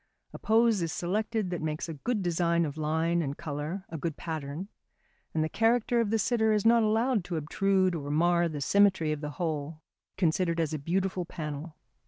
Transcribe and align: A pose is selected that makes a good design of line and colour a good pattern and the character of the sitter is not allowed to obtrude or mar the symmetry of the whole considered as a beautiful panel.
A 0.33 0.39
pose 0.39 0.81
is 0.81 0.91
selected 0.91 1.51
that 1.51 1.61
makes 1.61 1.87
a 1.87 1.93
good 1.93 2.23
design 2.23 2.65
of 2.65 2.75
line 2.75 3.21
and 3.21 3.37
colour 3.37 3.85
a 3.89 3.99
good 3.99 4.17
pattern 4.17 4.67
and 5.31 5.43
the 5.43 5.47
character 5.47 6.01
of 6.01 6.09
the 6.09 6.17
sitter 6.17 6.53
is 6.53 6.65
not 6.65 6.81
allowed 6.81 7.23
to 7.25 7.37
obtrude 7.37 7.93
or 7.93 8.09
mar 8.09 8.49
the 8.49 8.61
symmetry 8.61 9.11
of 9.11 9.21
the 9.21 9.29
whole 9.37 9.83
considered 10.17 10.59
as 10.59 10.73
a 10.73 10.79
beautiful 10.79 11.23
panel. 11.23 11.75